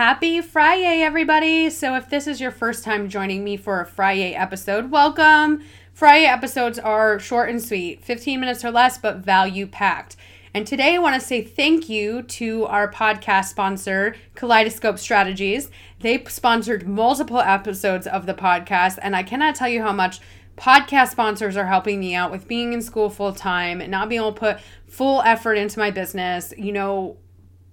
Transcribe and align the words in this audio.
Happy 0.00 0.40
Friday, 0.40 1.02
everybody! 1.02 1.68
So, 1.68 1.94
if 1.94 2.08
this 2.08 2.26
is 2.26 2.40
your 2.40 2.50
first 2.50 2.84
time 2.84 3.10
joining 3.10 3.44
me 3.44 3.58
for 3.58 3.82
a 3.82 3.86
Friday 3.86 4.34
episode, 4.34 4.90
welcome. 4.90 5.62
Friday 5.92 6.24
episodes 6.24 6.78
are 6.78 7.18
short 7.18 7.50
and 7.50 7.62
sweet, 7.62 8.02
15 8.02 8.40
minutes 8.40 8.64
or 8.64 8.70
less, 8.70 8.96
but 8.96 9.18
value 9.18 9.66
packed. 9.66 10.16
And 10.54 10.66
today 10.66 10.94
I 10.94 10.98
want 11.00 11.20
to 11.20 11.26
say 11.26 11.42
thank 11.42 11.90
you 11.90 12.22
to 12.22 12.64
our 12.64 12.90
podcast 12.90 13.50
sponsor, 13.50 14.16
Kaleidoscope 14.36 14.98
Strategies. 14.98 15.70
They 15.98 16.24
sponsored 16.24 16.88
multiple 16.88 17.40
episodes 17.40 18.06
of 18.06 18.24
the 18.24 18.32
podcast, 18.32 18.98
and 19.02 19.14
I 19.14 19.22
cannot 19.22 19.54
tell 19.54 19.68
you 19.68 19.82
how 19.82 19.92
much 19.92 20.20
podcast 20.56 21.10
sponsors 21.10 21.58
are 21.58 21.66
helping 21.66 22.00
me 22.00 22.14
out 22.14 22.30
with 22.30 22.48
being 22.48 22.72
in 22.72 22.80
school 22.80 23.10
full 23.10 23.34
time 23.34 23.82
and 23.82 23.90
not 23.90 24.08
being 24.08 24.22
able 24.22 24.32
to 24.32 24.40
put 24.40 24.60
full 24.86 25.20
effort 25.26 25.56
into 25.56 25.78
my 25.78 25.90
business. 25.90 26.54
You 26.56 26.72
know, 26.72 27.18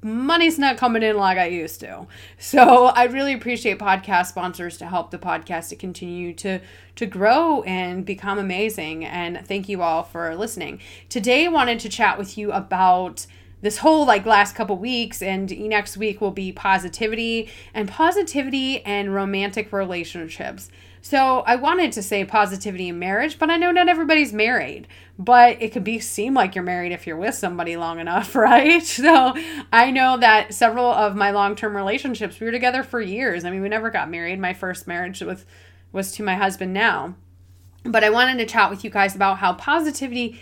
money's 0.01 0.59
not 0.59 0.77
coming 0.77 1.03
in 1.03 1.17
like 1.17 1.37
I 1.37 1.47
used 1.47 1.79
to. 1.81 2.07
So 2.38 2.85
I 2.88 3.05
really 3.05 3.33
appreciate 3.33 3.79
podcast 3.79 4.27
sponsors 4.27 4.77
to 4.77 4.85
help 4.85 5.11
the 5.11 5.17
podcast 5.17 5.69
to 5.69 5.75
continue 5.75 6.33
to 6.35 6.59
to 6.95 7.05
grow 7.05 7.61
and 7.63 8.05
become 8.05 8.39
amazing. 8.39 9.05
And 9.05 9.45
thank 9.45 9.69
you 9.69 9.81
all 9.81 10.03
for 10.03 10.35
listening. 10.35 10.80
Today 11.09 11.45
I 11.45 11.49
wanted 11.49 11.80
to 11.80 11.89
chat 11.89 12.17
with 12.17 12.38
you 12.38 12.52
about 12.52 13.25
this 13.61 13.80
whole 13.80 14.05
like 14.05 14.25
last 14.25 14.55
couple 14.55 14.77
weeks 14.77 15.22
and 15.22 15.49
next 15.67 15.97
week 15.97 16.22
will 16.22 16.31
be 16.31 16.52
positivity 16.52 17.50
and 17.73 17.89
positivity 17.89 18.83
and 18.85 19.13
romantic 19.13 19.73
relationships. 19.73 20.69
So 21.08 21.39
I 21.47 21.55
wanted 21.55 21.94
to 21.94 22.03
say 22.03 22.25
positivity 22.25 22.89
in 22.89 23.00
marriage, 23.00 23.39
but 23.39 23.50
I 23.50 23.55
know 23.55 23.72
not 23.72 23.88
everybody's 23.88 24.33
married. 24.33 24.89
But 25.17 25.61
it 25.61 25.72
could 25.72 25.86
be 25.86 26.00
seem 26.00 26.33
like 26.33 26.53
you're 26.53 26.66
married 26.66 26.91
if 26.91 27.08
you're 27.08 27.16
with 27.16 27.33
somebody 27.33 27.77
long 27.77 28.02
enough, 28.02 28.36
right? 28.36 28.83
So 28.83 29.33
I 29.72 29.89
know 29.89 30.17
that 30.17 30.53
several 30.53 30.91
of 30.91 31.16
my 31.16 31.31
long-term 31.31 31.78
relationships, 31.78 32.41
we 32.41 32.45
were 32.45 32.52
together 32.52 32.83
for 32.83 33.00
years. 33.00 33.45
I 33.45 33.52
mean, 33.52 33.61
we 33.61 33.69
never 33.69 33.89
got 33.89 34.11
married. 34.11 34.38
My 34.38 34.53
first 34.53 34.85
marriage 34.85 35.22
with 35.22 35.45
was 35.94 36.11
to 36.11 36.23
my 36.23 36.35
husband 36.35 36.73
now. 36.73 37.16
But 37.85 38.03
I 38.03 38.09
wanted 38.09 38.38
to 38.39 38.45
chat 38.45 38.69
with 38.69 38.83
you 38.83 38.89
guys 38.89 39.16
about 39.16 39.38
how 39.38 39.53
positivity 39.53 40.41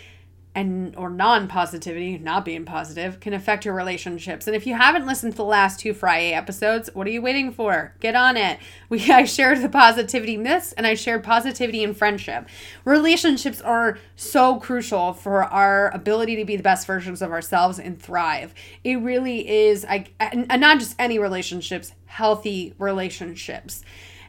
and 0.56 0.96
or 0.96 1.10
non-positivity, 1.10 2.16
not 2.16 2.42
being 2.42 2.64
positive, 2.64 3.20
can 3.20 3.34
affect 3.34 3.66
your 3.66 3.74
relationships. 3.74 4.46
And 4.46 4.56
if 4.56 4.66
you 4.66 4.74
haven't 4.74 5.06
listened 5.06 5.34
to 5.34 5.36
the 5.36 5.44
last 5.44 5.78
two 5.78 5.92
Friday 5.92 6.32
episodes, 6.32 6.88
what 6.94 7.06
are 7.06 7.10
you 7.10 7.20
waiting 7.20 7.52
for? 7.52 7.94
Get 8.00 8.16
on 8.16 8.36
it. 8.36 8.58
We 8.88 9.10
I 9.10 9.24
shared 9.24 9.62
the 9.62 9.68
positivity 9.68 10.36
myths 10.36 10.72
and 10.72 10.86
I 10.86 10.94
shared 10.94 11.24
positivity 11.24 11.82
in 11.82 11.92
friendship. 11.92 12.48
Relationships 12.84 13.60
are 13.60 13.98
so 14.14 14.60
crucial 14.60 15.12
for 15.12 15.42
our 15.42 15.90
ability 15.90 16.36
to 16.36 16.44
be 16.44 16.56
the 16.56 16.62
best 16.62 16.86
versions 16.86 17.20
of 17.20 17.32
ourselves 17.32 17.80
and 17.80 18.00
thrive. 18.00 18.54
It 18.84 18.96
really 18.96 19.46
is 19.48 19.84
I 19.84 20.06
and 20.20 20.46
not 20.60 20.78
just 20.78 20.94
any 21.00 21.18
relationships, 21.18 21.92
healthy 22.06 22.74
relationships. 22.78 23.82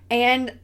And 0.09 0.57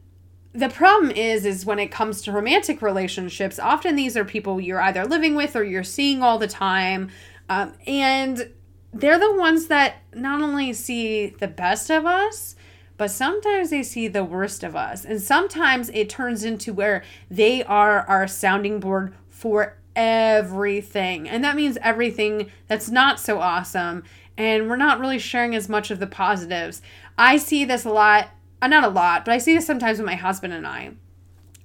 the 0.54 0.68
problem 0.68 1.10
is 1.10 1.44
is 1.44 1.66
when 1.66 1.78
it 1.78 1.90
comes 1.90 2.22
to 2.22 2.32
romantic 2.32 2.80
relationships 2.80 3.58
often 3.58 3.96
these 3.96 4.16
are 4.16 4.24
people 4.24 4.60
you're 4.60 4.80
either 4.80 5.04
living 5.04 5.34
with 5.34 5.56
or 5.56 5.64
you're 5.64 5.82
seeing 5.82 6.22
all 6.22 6.38
the 6.38 6.46
time. 6.46 7.10
Um, 7.48 7.74
and 7.86 8.50
they're 8.92 9.18
the 9.18 9.34
ones 9.34 9.66
that 9.66 9.96
not 10.14 10.40
only 10.40 10.72
see 10.72 11.26
the 11.26 11.48
best 11.48 11.90
of 11.90 12.06
us 12.06 12.54
but 12.96 13.10
sometimes 13.10 13.70
they 13.70 13.82
see 13.82 14.06
the 14.06 14.24
worst 14.24 14.62
of 14.62 14.76
us. 14.76 15.04
And 15.04 15.20
sometimes 15.20 15.90
it 15.90 16.08
turns 16.08 16.44
into 16.44 16.72
where 16.72 17.02
they 17.28 17.64
are 17.64 18.02
our 18.02 18.28
sounding 18.28 18.78
board 18.78 19.14
for 19.28 19.76
everything. 19.96 21.28
And 21.28 21.42
that 21.42 21.56
means 21.56 21.76
everything 21.82 22.50
that's 22.68 22.90
not 22.90 23.18
so 23.18 23.40
awesome. 23.40 24.04
And 24.36 24.68
we're 24.68 24.76
not 24.76 25.00
really 25.00 25.18
sharing 25.18 25.54
as 25.54 25.68
much 25.68 25.90
of 25.90 25.98
the 25.98 26.06
positives. 26.06 26.82
I 27.18 27.36
see 27.36 27.64
this 27.64 27.84
a 27.84 27.90
lot 27.90 28.30
uh, 28.64 28.68
not 28.68 28.84
a 28.84 28.88
lot, 28.88 29.24
but 29.24 29.32
I 29.32 29.38
see 29.38 29.54
this 29.54 29.66
sometimes 29.66 29.98
with 29.98 30.06
my 30.06 30.14
husband 30.14 30.54
and 30.54 30.66
I. 30.66 30.92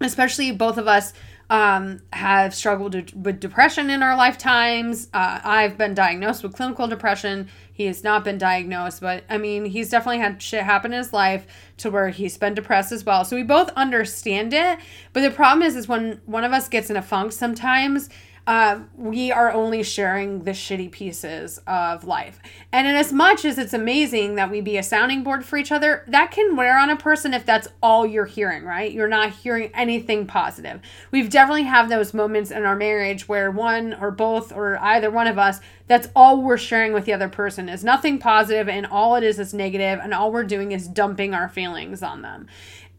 Especially 0.01 0.51
both 0.51 0.77
of 0.77 0.87
us 0.87 1.13
um, 1.49 2.01
have 2.13 2.53
struggled 2.53 2.93
with 3.23 3.39
depression 3.39 3.89
in 3.89 4.03
our 4.03 4.15
lifetimes. 4.15 5.07
Uh, 5.13 5.39
I've 5.43 5.77
been 5.77 5.93
diagnosed 5.93 6.43
with 6.43 6.53
clinical 6.53 6.87
depression. 6.87 7.49
He 7.71 7.85
has 7.85 8.03
not 8.03 8.23
been 8.23 8.37
diagnosed, 8.37 9.01
but 9.01 9.23
I 9.29 9.37
mean, 9.37 9.65
he's 9.65 9.89
definitely 9.89 10.19
had 10.19 10.41
shit 10.41 10.63
happen 10.63 10.93
in 10.93 10.97
his 10.97 11.13
life 11.13 11.47
to 11.77 11.89
where 11.89 12.09
he's 12.09 12.37
been 12.37 12.53
depressed 12.53 12.91
as 12.91 13.05
well. 13.05 13.25
So 13.25 13.35
we 13.35 13.43
both 13.43 13.69
understand 13.69 14.53
it. 14.53 14.79
But 15.13 15.21
the 15.21 15.31
problem 15.31 15.65
is, 15.65 15.75
is 15.75 15.87
when 15.87 16.21
one 16.25 16.43
of 16.43 16.51
us 16.51 16.67
gets 16.67 16.89
in 16.89 16.97
a 16.97 17.01
funk 17.01 17.31
sometimes, 17.31 18.09
uh, 18.49 18.79
we 18.97 19.31
are 19.31 19.51
only 19.51 19.83
sharing 19.83 20.43
the 20.43 20.53
shitty 20.53 20.89
pieces 20.89 21.61
of 21.67 22.03
life. 22.03 22.39
And 22.71 22.87
in 22.87 22.95
as 22.95 23.13
much 23.13 23.45
as 23.45 23.59
it's 23.59 23.75
amazing 23.75 24.33
that 24.35 24.49
we 24.49 24.59
be 24.59 24.75
a 24.75 24.81
sounding 24.81 25.21
board 25.21 25.45
for 25.45 25.55
each 25.55 25.71
other, 25.71 26.03
that 26.07 26.31
can 26.31 26.55
wear 26.55 26.75
on 26.79 26.89
a 26.89 26.95
person 26.95 27.35
if 27.35 27.45
that's 27.45 27.67
all 27.83 28.07
you're 28.07 28.25
hearing, 28.25 28.63
right? 28.63 28.91
You're 28.91 29.07
not 29.07 29.33
hearing 29.33 29.69
anything 29.75 30.25
positive. 30.25 30.81
We've 31.11 31.29
definitely 31.29 31.65
have 31.65 31.89
those 31.89 32.11
moments 32.11 32.49
in 32.49 32.63
our 32.63 32.75
marriage 32.75 33.29
where 33.29 33.51
one 33.51 33.93
or 33.93 34.09
both 34.09 34.51
or 34.51 34.79
either 34.79 35.11
one 35.11 35.27
of 35.27 35.37
us, 35.37 35.59
that's 35.85 36.07
all 36.15 36.41
we're 36.41 36.57
sharing 36.57 36.91
with 36.91 37.05
the 37.05 37.13
other 37.13 37.29
person 37.29 37.69
is 37.69 37.83
nothing 37.83 38.17
positive 38.17 38.67
and 38.67 38.87
all 38.87 39.13
it 39.13 39.23
is 39.23 39.37
is 39.37 39.53
negative 39.53 39.99
and 40.01 40.11
all 40.11 40.31
we're 40.31 40.43
doing 40.43 40.71
is 40.71 40.87
dumping 40.87 41.35
our 41.35 41.49
feelings 41.49 42.01
on 42.01 42.23
them 42.23 42.47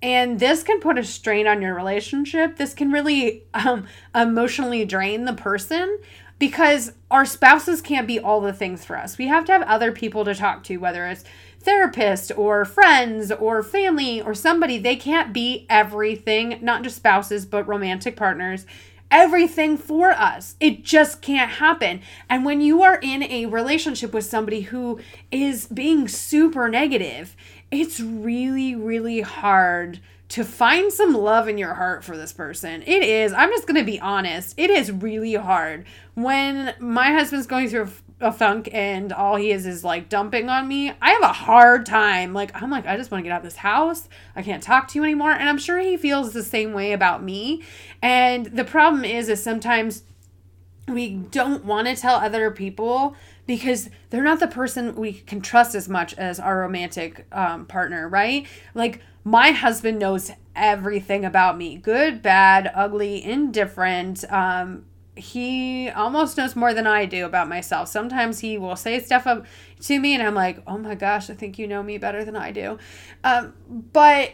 and 0.02 0.40
this 0.40 0.62
can 0.62 0.80
put 0.80 0.98
a 0.98 1.04
strain 1.04 1.46
on 1.46 1.60
your 1.60 1.74
relationship. 1.74 2.56
This 2.56 2.74
can 2.74 2.90
really 2.90 3.44
um, 3.54 3.86
emotionally 4.14 4.84
drain 4.84 5.24
the 5.24 5.34
person 5.34 5.98
because 6.38 6.92
our 7.10 7.26
spouses 7.26 7.82
can't 7.82 8.06
be 8.06 8.18
all 8.18 8.40
the 8.40 8.52
things 8.52 8.84
for 8.84 8.96
us. 8.96 9.18
We 9.18 9.26
have 9.26 9.44
to 9.44 9.52
have 9.52 9.62
other 9.62 9.92
people 9.92 10.24
to 10.24 10.34
talk 10.34 10.64
to 10.64 10.78
whether 10.78 11.06
it's 11.06 11.24
therapist 11.60 12.32
or 12.36 12.64
friends 12.64 13.30
or 13.30 13.62
family 13.62 14.22
or 14.22 14.34
somebody. 14.34 14.78
They 14.78 14.96
can't 14.96 15.34
be 15.34 15.66
everything 15.68 16.58
not 16.62 16.82
just 16.82 16.96
spouses 16.96 17.44
but 17.44 17.68
romantic 17.68 18.16
partners 18.16 18.64
everything 19.10 19.76
for 19.76 20.10
us. 20.10 20.56
It 20.60 20.84
just 20.84 21.20
can't 21.22 21.50
happen. 21.50 22.00
And 22.28 22.44
when 22.44 22.60
you 22.60 22.82
are 22.82 22.98
in 23.02 23.22
a 23.24 23.46
relationship 23.46 24.12
with 24.12 24.24
somebody 24.24 24.62
who 24.62 25.00
is 25.30 25.66
being 25.66 26.08
super 26.08 26.68
negative, 26.68 27.36
it's 27.70 28.00
really, 28.00 28.74
really 28.74 29.20
hard 29.20 30.00
to 30.30 30.44
find 30.44 30.92
some 30.92 31.12
love 31.12 31.48
in 31.48 31.58
your 31.58 31.74
heart 31.74 32.04
for 32.04 32.16
this 32.16 32.32
person. 32.32 32.82
It 32.82 33.02
is. 33.02 33.32
I'm 33.32 33.50
just 33.50 33.66
going 33.66 33.80
to 33.80 33.84
be 33.84 34.00
honest. 34.00 34.54
It 34.56 34.70
is 34.70 34.92
really 34.92 35.34
hard. 35.34 35.84
When 36.14 36.74
my 36.78 37.12
husband's 37.12 37.48
going 37.48 37.68
through 37.68 37.90
a 38.20 38.30
funk 38.30 38.68
and 38.72 39.12
all 39.12 39.36
he 39.36 39.50
is 39.50 39.66
is 39.66 39.82
like 39.82 40.08
dumping 40.08 40.48
on 40.48 40.68
me, 40.68 40.92
I 41.00 41.10
have 41.12 41.22
a 41.22 41.32
hard 41.32 41.86
time. 41.86 42.32
Like, 42.32 42.50
I'm 42.60 42.70
like, 42.70 42.86
I 42.86 42.96
just 42.96 43.10
want 43.10 43.24
to 43.24 43.28
get 43.28 43.32
out 43.32 43.40
of 43.40 43.44
this 43.44 43.56
house. 43.56 44.08
I 44.36 44.42
can't 44.42 44.62
talk 44.62 44.88
to 44.88 44.98
you 44.98 45.04
anymore. 45.04 45.32
And 45.32 45.48
I'm 45.48 45.58
sure 45.58 45.78
he 45.78 45.96
feels 45.96 46.32
the 46.32 46.44
same 46.44 46.72
way 46.72 46.92
about 46.92 47.22
me. 47.22 47.62
And 48.02 48.46
the 48.46 48.64
problem 48.64 49.04
is, 49.04 49.28
is 49.28 49.42
sometimes 49.42 50.04
we 50.86 51.14
don't 51.14 51.64
want 51.64 51.88
to 51.88 51.96
tell 51.96 52.16
other 52.16 52.50
people 52.50 53.14
because 53.46 53.90
they're 54.10 54.22
not 54.22 54.40
the 54.40 54.48
person 54.48 54.94
we 54.94 55.12
can 55.12 55.40
trust 55.40 55.74
as 55.74 55.88
much 55.88 56.14
as 56.14 56.38
our 56.38 56.60
romantic 56.60 57.26
um, 57.32 57.66
partner, 57.66 58.08
right? 58.08 58.46
Like 58.74 59.00
my 59.24 59.50
husband 59.50 59.98
knows 59.98 60.30
everything 60.54 61.24
about 61.24 61.56
me 61.56 61.76
good, 61.76 62.22
bad, 62.22 62.70
ugly, 62.74 63.24
indifferent. 63.24 64.24
Um, 64.30 64.84
he 65.20 65.88
almost 65.90 66.36
knows 66.36 66.56
more 66.56 66.74
than 66.74 66.86
I 66.86 67.06
do 67.06 67.24
about 67.24 67.48
myself. 67.48 67.88
Sometimes 67.88 68.40
he 68.40 68.58
will 68.58 68.76
say 68.76 68.98
stuff 68.98 69.26
to 69.80 70.00
me, 70.00 70.14
and 70.14 70.22
I'm 70.22 70.34
like, 70.34 70.62
oh 70.66 70.78
my 70.78 70.94
gosh, 70.94 71.30
I 71.30 71.34
think 71.34 71.58
you 71.58 71.66
know 71.66 71.82
me 71.82 71.98
better 71.98 72.24
than 72.24 72.36
I 72.36 72.50
do. 72.50 72.78
Um, 73.22 73.54
but 73.92 74.32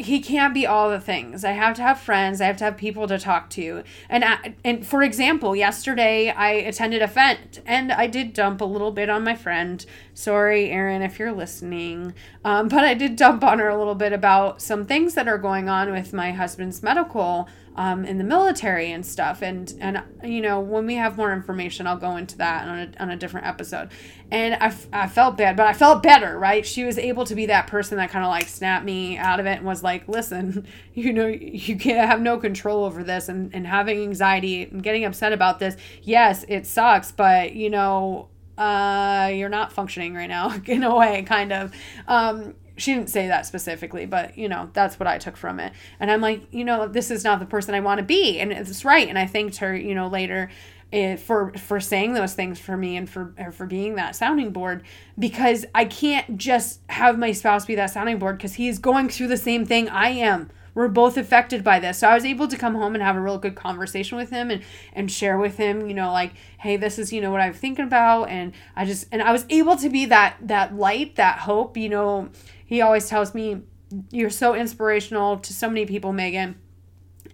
he 0.00 0.20
can't 0.20 0.54
be 0.54 0.64
all 0.64 0.90
the 0.90 1.00
things. 1.00 1.44
I 1.44 1.52
have 1.52 1.74
to 1.76 1.82
have 1.82 1.98
friends. 1.98 2.40
I 2.40 2.46
have 2.46 2.56
to 2.58 2.64
have 2.64 2.76
people 2.76 3.08
to 3.08 3.18
talk 3.18 3.50
to. 3.50 3.82
And 4.08 4.24
I, 4.24 4.54
and 4.64 4.86
for 4.86 5.02
example, 5.02 5.56
yesterday 5.56 6.30
I 6.30 6.50
attended 6.50 7.02
a 7.02 7.08
event 7.08 7.60
and 7.66 7.90
I 7.90 8.06
did 8.06 8.32
dump 8.32 8.60
a 8.60 8.64
little 8.64 8.92
bit 8.92 9.10
on 9.10 9.24
my 9.24 9.34
friend. 9.34 9.84
Sorry, 10.14 10.70
Erin, 10.70 11.02
if 11.02 11.18
you're 11.18 11.32
listening. 11.32 12.14
Um, 12.44 12.68
but 12.68 12.84
I 12.84 12.94
did 12.94 13.16
dump 13.16 13.42
on 13.42 13.58
her 13.58 13.68
a 13.68 13.76
little 13.76 13.96
bit 13.96 14.12
about 14.12 14.62
some 14.62 14.86
things 14.86 15.14
that 15.14 15.26
are 15.26 15.38
going 15.38 15.68
on 15.68 15.90
with 15.90 16.12
my 16.12 16.30
husband's 16.30 16.80
medical 16.80 17.48
um, 17.78 18.04
in 18.04 18.18
the 18.18 18.24
military 18.24 18.90
and 18.90 19.06
stuff. 19.06 19.40
And 19.40 19.72
and 19.80 20.02
you 20.24 20.40
know 20.40 20.58
when 20.58 20.84
we 20.84 20.96
have 20.96 21.16
more 21.16 21.32
information, 21.32 21.86
I'll 21.86 21.96
go 21.96 22.16
into 22.16 22.36
that 22.38 22.66
on 22.66 22.78
a, 22.78 23.02
on 23.02 23.10
a 23.10 23.16
different 23.16 23.46
episode. 23.46 23.90
And 24.32 24.54
I, 24.54 24.74
I 24.92 25.06
felt 25.06 25.38
bad, 25.38 25.56
but 25.56 25.66
I 25.66 25.72
felt 25.72 26.02
better, 26.02 26.38
right? 26.38 26.66
She 26.66 26.84
was 26.84 26.98
able 26.98 27.24
to 27.24 27.34
be 27.36 27.46
that 27.46 27.68
person 27.68 27.96
that 27.96 28.10
kind 28.10 28.24
of 28.24 28.30
like 28.30 28.48
snapped 28.48 28.84
me 28.84 29.16
out 29.16 29.38
of 29.40 29.46
it 29.46 29.58
and 29.58 29.64
was 29.64 29.82
like, 29.82 30.06
listen, 30.08 30.66
you 30.94 31.12
know, 31.12 31.26
you 31.28 31.76
can't 31.78 32.06
have 32.06 32.20
no 32.20 32.36
control 32.36 32.84
over 32.84 33.04
this 33.04 33.28
and, 33.28 33.54
and 33.54 33.66
having 33.66 34.02
anxiety 34.02 34.64
and 34.64 34.82
getting 34.82 35.04
upset 35.04 35.32
about 35.32 35.60
this. 35.60 35.76
Yes, 36.02 36.44
it 36.48 36.66
sucks, 36.66 37.12
but 37.12 37.52
you 37.54 37.70
know, 37.70 38.28
uh, 38.58 39.30
you're 39.32 39.48
not 39.48 39.72
functioning 39.72 40.14
right 40.14 40.28
now 40.28 40.52
in 40.66 40.82
a 40.82 40.94
way, 40.94 41.22
kind 41.22 41.52
of. 41.52 41.72
Um, 42.08 42.54
she 42.78 42.94
didn't 42.94 43.10
say 43.10 43.28
that 43.28 43.46
specifically, 43.46 44.06
but 44.06 44.38
you 44.38 44.48
know, 44.48 44.70
that's 44.72 44.98
what 44.98 45.06
I 45.06 45.18
took 45.18 45.36
from 45.36 45.60
it. 45.60 45.72
And 46.00 46.10
I'm 46.10 46.20
like, 46.20 46.42
you 46.52 46.64
know, 46.64 46.88
this 46.88 47.10
is 47.10 47.24
not 47.24 47.40
the 47.40 47.46
person 47.46 47.74
I 47.74 47.80
want 47.80 47.98
to 47.98 48.04
be. 48.04 48.38
And 48.38 48.52
it's 48.52 48.84
right. 48.84 49.08
And 49.08 49.18
I 49.18 49.26
thanked 49.26 49.58
her, 49.58 49.76
you 49.76 49.94
know, 49.94 50.08
later 50.08 50.50
eh, 50.92 51.16
for 51.16 51.52
for 51.54 51.80
saying 51.80 52.14
those 52.14 52.34
things 52.34 52.58
for 52.58 52.76
me 52.76 52.96
and 52.96 53.08
for 53.08 53.34
for 53.52 53.66
being 53.66 53.96
that 53.96 54.16
sounding 54.16 54.50
board 54.50 54.82
because 55.18 55.66
I 55.74 55.84
can't 55.84 56.38
just 56.38 56.80
have 56.88 57.18
my 57.18 57.32
spouse 57.32 57.66
be 57.66 57.74
that 57.74 57.90
sounding 57.90 58.18
board 58.18 58.38
because 58.38 58.54
he's 58.54 58.78
going 58.78 59.08
through 59.08 59.28
the 59.28 59.36
same 59.36 59.66
thing 59.66 59.88
I 59.88 60.10
am 60.10 60.50
we're 60.78 60.86
both 60.86 61.16
affected 61.16 61.64
by 61.64 61.80
this. 61.80 61.98
So 61.98 62.08
I 62.08 62.14
was 62.14 62.24
able 62.24 62.46
to 62.46 62.56
come 62.56 62.76
home 62.76 62.94
and 62.94 63.02
have 63.02 63.16
a 63.16 63.20
real 63.20 63.36
good 63.36 63.56
conversation 63.56 64.16
with 64.16 64.30
him 64.30 64.48
and 64.48 64.62
and 64.92 65.10
share 65.10 65.36
with 65.36 65.56
him, 65.56 65.88
you 65.88 65.94
know, 65.94 66.12
like, 66.12 66.34
hey, 66.58 66.76
this 66.76 67.00
is, 67.00 67.12
you 67.12 67.20
know, 67.20 67.32
what 67.32 67.40
I'm 67.40 67.52
thinking 67.52 67.84
about 67.84 68.28
and 68.28 68.52
I 68.76 68.84
just 68.84 69.06
and 69.10 69.20
I 69.20 69.32
was 69.32 69.44
able 69.50 69.74
to 69.74 69.88
be 69.88 70.06
that 70.06 70.36
that 70.40 70.76
light, 70.76 71.16
that 71.16 71.40
hope, 71.40 71.76
you 71.76 71.88
know. 71.88 72.28
He 72.68 72.82
always 72.82 73.08
tells 73.08 73.34
me 73.34 73.62
you're 74.10 74.30
so 74.30 74.54
inspirational 74.54 75.38
to 75.38 75.54
so 75.54 75.68
many 75.68 75.86
people, 75.86 76.12
Megan. 76.12 76.56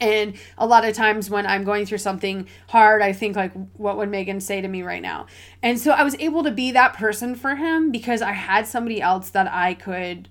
And 0.00 0.36
a 0.56 0.66
lot 0.66 0.84
of 0.84 0.94
times 0.94 1.28
when 1.28 1.44
I'm 1.44 1.64
going 1.64 1.86
through 1.86 1.98
something 1.98 2.46
hard, 2.68 3.02
I 3.02 3.12
think 3.12 3.34
like, 3.34 3.52
what 3.74 3.96
would 3.96 4.08
Megan 4.08 4.40
say 4.40 4.60
to 4.60 4.68
me 4.68 4.82
right 4.82 5.02
now? 5.02 5.26
And 5.60 5.78
so 5.78 5.90
I 5.90 6.04
was 6.04 6.14
able 6.20 6.44
to 6.44 6.52
be 6.52 6.70
that 6.70 6.94
person 6.94 7.34
for 7.34 7.56
him 7.56 7.90
because 7.90 8.22
I 8.22 8.32
had 8.32 8.66
somebody 8.66 9.02
else 9.02 9.30
that 9.30 9.52
I 9.52 9.74
could 9.74 10.28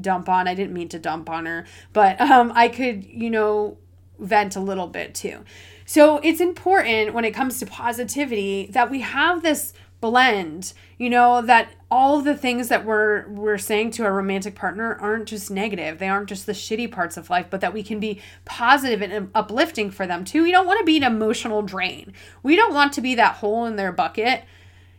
dump 0.00 0.30
on. 0.30 0.48
I 0.48 0.54
didn't 0.54 0.72
mean 0.72 0.88
to 0.88 0.98
dump 0.98 1.28
on 1.28 1.44
her, 1.44 1.66
but 1.92 2.18
um, 2.20 2.52
I 2.54 2.68
could, 2.68 3.04
you 3.04 3.28
know, 3.28 3.76
vent 4.18 4.56
a 4.56 4.60
little 4.60 4.86
bit 4.86 5.14
too. 5.14 5.44
So 5.84 6.18
it's 6.22 6.40
important 6.40 7.12
when 7.12 7.26
it 7.26 7.32
comes 7.32 7.58
to 7.58 7.66
positivity 7.66 8.68
that 8.70 8.90
we 8.90 9.00
have 9.00 9.42
this 9.42 9.74
blend, 10.02 10.74
you 10.98 11.08
know, 11.08 11.40
that 11.40 11.72
all 11.90 12.20
the 12.20 12.36
things 12.36 12.68
that 12.68 12.84
we're 12.84 13.26
we're 13.28 13.56
saying 13.56 13.92
to 13.92 14.04
our 14.04 14.12
romantic 14.12 14.54
partner 14.54 14.96
aren't 14.96 15.28
just 15.28 15.50
negative. 15.50 15.98
They 15.98 16.08
aren't 16.08 16.28
just 16.28 16.44
the 16.44 16.52
shitty 16.52 16.92
parts 16.92 17.16
of 17.16 17.30
life, 17.30 17.46
but 17.48 17.62
that 17.62 17.72
we 17.72 17.82
can 17.82 17.98
be 17.98 18.20
positive 18.44 19.00
and 19.00 19.12
um, 19.14 19.30
uplifting 19.34 19.90
for 19.90 20.06
them 20.06 20.26
too. 20.26 20.42
We 20.42 20.52
don't 20.52 20.66
want 20.66 20.80
to 20.80 20.84
be 20.84 20.98
an 20.98 21.04
emotional 21.04 21.62
drain. 21.62 22.12
We 22.42 22.56
don't 22.56 22.74
want 22.74 22.92
to 22.92 23.00
be 23.00 23.14
that 23.14 23.36
hole 23.36 23.64
in 23.64 23.76
their 23.76 23.92
bucket 23.92 24.44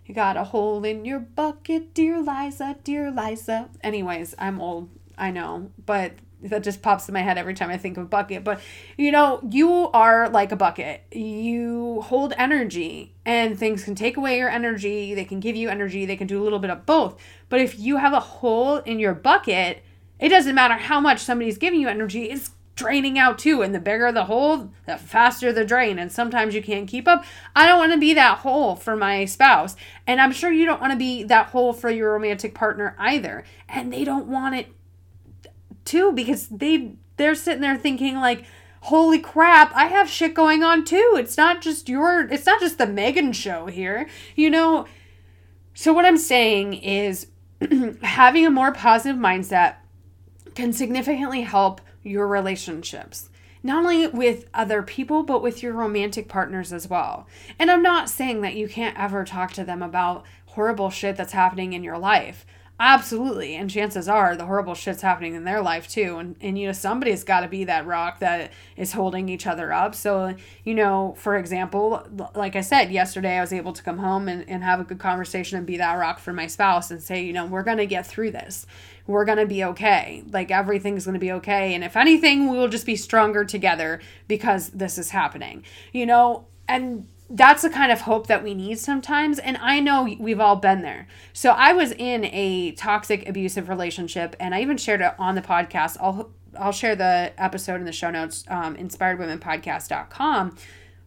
you 0.06 0.14
got 0.14 0.36
a 0.36 0.44
hole 0.44 0.84
in 0.84 1.06
your 1.06 1.20
bucket, 1.20 1.94
dear 1.94 2.22
Liza, 2.22 2.78
dear 2.84 3.10
Liza. 3.10 3.70
Anyways, 3.82 4.36
I'm 4.38 4.60
old, 4.60 4.90
I 5.18 5.32
know, 5.32 5.72
but 5.86 6.14
that 6.44 6.64
just 6.64 6.82
pops 6.82 7.08
in 7.08 7.14
my 7.14 7.22
head 7.22 7.38
every 7.38 7.54
time 7.54 7.70
I 7.70 7.78
think 7.78 7.98
of 7.98 8.10
bucket. 8.10 8.44
But 8.44 8.62
you 8.98 9.12
know, 9.12 9.40
you 9.50 9.90
are 9.92 10.30
like 10.30 10.52
a 10.52 10.56
bucket. 10.56 11.04
You 11.12 12.02
hold 12.02 12.34
energy, 12.38 13.14
and 13.26 13.58
things 13.58 13.84
can 13.84 13.96
take 13.96 14.18
away 14.18 14.38
your 14.38 14.50
energy, 14.50 15.14
they 15.14 15.26
can 15.26 15.40
give 15.40 15.56
you 15.56 15.70
energy, 15.70 16.06
they 16.06 16.18
can 16.18 16.28
do 16.28 16.42
a 16.42 16.44
little 16.44 16.60
bit 16.60 16.70
of 16.70 16.86
both. 16.86 17.20
But 17.50 17.62
if 17.62 17.80
you 17.80 17.98
have 17.98 18.14
a 18.14 18.20
hole 18.20 18.78
in 18.78 19.00
your 19.00 19.14
bucket, 19.14 19.84
it 20.20 20.30
doesn't 20.30 20.56
matter 20.56 20.76
how 20.76 21.00
much 21.00 21.20
somebody's 21.20 21.58
giving 21.58 21.82
you 21.82 21.88
energy, 21.88 22.24
it's 22.30 22.52
draining 22.76 23.20
out 23.20 23.38
too. 23.38 23.62
And 23.62 23.74
the 23.74 23.80
bigger 23.80 24.12
the 24.12 24.26
hole, 24.26 24.72
the 24.86 24.98
faster 24.98 25.52
the 25.54 25.66
drain. 25.66 26.00
And 26.00 26.12
sometimes 26.12 26.56
you 26.56 26.64
can't 26.64 26.88
keep 26.88 27.08
up. 27.08 27.24
I 27.56 27.68
don't 27.68 27.80
want 27.80 27.94
to 27.94 28.00
be 28.00 28.14
that 28.14 28.40
hole 28.40 28.76
for 28.76 28.96
my 28.96 29.26
spouse. 29.26 29.76
And 30.08 30.20
I'm 30.20 30.32
sure 30.32 30.52
you 30.52 30.66
don't 30.66 30.82
want 30.82 30.92
to 30.92 30.98
be 30.98 31.24
that 31.24 31.48
hole 31.48 31.74
for 31.74 31.90
your 31.90 32.14
romantic 32.14 32.54
partner 32.54 32.96
either. 32.98 33.44
And 33.70 33.92
they 33.92 34.04
don't 34.04 34.28
want 34.28 34.56
it 34.56 34.68
too 35.86 36.12
because 36.12 36.48
they 36.48 36.94
they're 37.18 37.36
sitting 37.36 37.62
there 37.62 37.78
thinking 37.78 38.16
like 38.18 38.46
holy 38.82 39.20
crap 39.20 39.74
i 39.76 39.86
have 39.86 40.10
shit 40.10 40.34
going 40.34 40.64
on 40.64 40.84
too 40.84 41.14
it's 41.16 41.38
not 41.38 41.62
just 41.62 41.88
your 41.88 42.22
it's 42.30 42.46
not 42.46 42.60
just 42.60 42.78
the 42.78 42.88
megan 42.88 43.32
show 43.32 43.68
here 43.68 44.08
you 44.36 44.50
know 44.50 44.86
so 45.74 45.94
what 45.94 46.06
i'm 46.06 46.18
saying 46.18 46.74
is 46.74 47.28
having 48.02 48.46
a 48.46 48.52
more 48.52 48.72
positive 48.72 49.20
mindset 49.20 49.76
can 50.56 50.74
significantly 50.74 51.42
help 51.42 51.82
your 52.04 52.28
relationships. 52.28 53.30
Not 53.64 53.86
only 53.86 54.08
with 54.08 54.50
other 54.54 54.84
people, 54.84 55.24
but 55.24 55.42
with 55.42 55.64
your 55.64 55.74
romantic 55.74 56.28
partners 56.28 56.74
as 56.74 56.90
well. 56.90 57.28
And 57.58 57.72
I'm 57.72 57.82
not 57.82 58.10
saying 58.10 58.42
that 58.42 58.56
you 58.56 58.68
can't 58.68 59.00
ever 59.00 59.24
talk 59.24 59.54
to 59.54 59.64
them 59.64 59.82
about 59.82 60.26
horrible 60.48 60.90
shit 60.90 61.16
that's 61.16 61.32
happening 61.32 61.74
in 61.74 61.84
your 61.84 61.98
life. 61.98 62.46
Absolutely. 62.80 63.56
And 63.56 63.70
chances 63.70 64.10
are 64.10 64.36
the 64.36 64.46
horrible 64.46 64.74
shit's 64.74 65.02
happening 65.02 65.36
in 65.36 65.44
their 65.44 65.62
life 65.62 65.88
too. 65.88 66.18
And, 66.18 66.36
and 66.42 66.58
you 66.58 66.68
know, 66.68 66.74
somebody's 66.74 67.24
got 67.24 67.42
to 67.42 67.48
be 67.48 67.64
that 67.66 67.86
rock 67.86 68.20
that 68.20 68.52
is 68.76 68.92
holding 68.92 69.30
each 69.30 69.46
other 69.46 69.72
up. 69.72 69.94
So, 69.96 70.36
you 70.64 70.74
know, 70.74 71.14
for 71.18 71.38
example, 71.38 72.06
like 72.36 72.56
I 72.56 72.62
said, 72.62 72.92
yesterday 72.92 73.38
I 73.38 73.42
was 73.42 73.54
able 73.54 73.74
to 73.74 73.84
come 73.84 74.00
home 74.00 74.28
and, 74.28 74.50
and 74.50 74.64
have 74.64 74.80
a 74.80 74.84
good 74.84 75.00
conversation 75.00 75.58
and 75.58 75.68
be 75.68 75.78
that 75.78 75.94
rock 75.94 76.20
for 76.20 76.34
my 76.34 76.48
spouse 76.48 76.90
and 76.90 77.02
say, 77.02 77.24
you 77.24 77.32
know, 77.32 77.46
we're 77.46 77.64
going 77.64 77.78
to 77.78 77.86
get 77.86 78.08
through 78.08 78.32
this 78.32 78.66
we're 79.06 79.26
going 79.26 79.38
to 79.38 79.46
be 79.46 79.64
okay. 79.64 80.24
Like 80.32 80.52
everything's 80.52 81.06
going 81.06 81.14
to 81.14 81.20
be 81.20 81.32
okay. 81.34 81.74
And 81.76 81.84
if 81.84 81.98
anything, 81.98 82.50
we 82.50 82.58
will 82.58 82.70
just 82.70 82.86
be 82.86 82.96
stronger 82.96 83.44
together 83.44 84.00
because 84.28 84.70
this 84.70 84.98
is 84.98 85.10
happening, 85.10 85.64
you 85.92 86.06
know? 86.06 86.48
And 86.68 87.08
that's 87.34 87.64
the 87.64 87.70
kind 87.70 87.92
of 87.92 88.02
hope 88.02 88.28
that 88.28 88.44
we 88.44 88.54
need 88.54 88.78
sometimes. 88.78 89.40
And 89.40 89.58
I 89.58 89.80
know 89.80 90.04
we've 90.20 90.40
all 90.40 90.56
been 90.56 90.84
there. 90.84 91.08
So 91.34 91.50
I 91.50 91.74
was 91.74 91.92
in 91.92 92.26
a 92.26 92.72
toxic, 92.74 93.28
abusive 93.28 93.68
relationship, 93.68 94.36
and 94.40 94.54
I 94.54 94.62
even 94.62 94.78
shared 94.78 95.02
it 95.02 95.14
on 95.18 95.36
the 95.36 95.42
podcast. 95.42 95.98
I'll 96.00 96.32
I'll 96.58 96.72
share 96.72 96.96
the 96.96 97.34
episode 97.36 97.78
in 97.78 97.86
the 97.86 97.92
show 97.92 98.12
notes, 98.12 98.46
um, 98.48 98.76
inspiredwomenpodcast.com. 98.76 100.56